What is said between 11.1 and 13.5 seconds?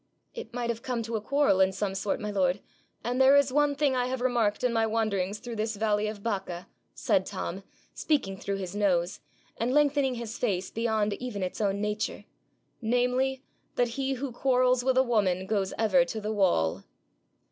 even its own nature, 'namely,